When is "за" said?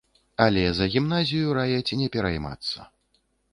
0.77-0.87